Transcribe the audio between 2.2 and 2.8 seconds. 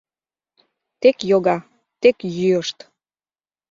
йӱышт...